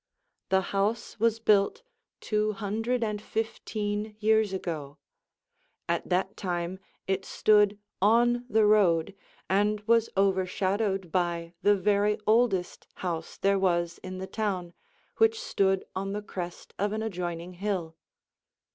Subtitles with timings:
[0.49, 1.83] The house was built
[2.21, 4.97] two hundred and fifteen years ago.
[5.87, 9.13] At that time it stood on the road
[9.47, 14.73] and was overshadowed by the very oldest house there was in the town,
[15.17, 17.95] which stood on the crest of an adjoining hill.